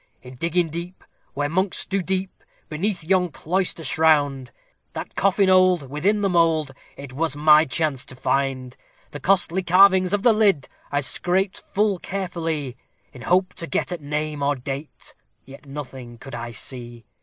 "In 0.23 0.33
digging 0.35 0.69
deep, 0.69 1.03
where 1.35 1.47
monks 1.47 1.85
do 1.85 2.01
sleep, 2.03 2.43
beneath 2.69 3.03
yon 3.03 3.29
cloister 3.29 3.83
shrined, 3.83 4.49
That 4.93 5.13
coffin 5.13 5.47
old, 5.47 5.91
within 5.91 6.21
the 6.21 6.27
mould, 6.27 6.71
it 6.97 7.13
was 7.13 7.35
my 7.37 7.65
chance 7.65 8.03
to 8.05 8.15
find; 8.15 8.75
The 9.11 9.19
costly 9.19 9.61
carvings 9.61 10.11
of 10.11 10.23
the 10.23 10.33
lid 10.33 10.67
I 10.91 11.01
scraped 11.01 11.59
full 11.61 11.99
carefully, 11.99 12.77
In 13.13 13.21
hope 13.21 13.53
to 13.53 13.67
get 13.67 13.91
at 13.91 14.01
name 14.01 14.41
or 14.41 14.55
date, 14.55 15.13
yet 15.45 15.67
nothing 15.67 16.17
could 16.17 16.33
I 16.33 16.49
see. 16.49 17.05